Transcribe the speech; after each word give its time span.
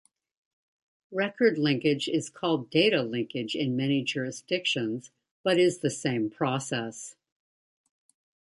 Record 1.11 1.59
linkage 1.59 2.07
is 2.07 2.27
called 2.27 2.71
data 2.71 3.03
linkage 3.03 3.53
in 3.55 3.75
many 3.75 4.03
jurisdictions, 4.03 5.11
but 5.43 5.59
is 5.59 5.77
the 5.77 5.91
same 5.91 6.27
process. 6.27 7.15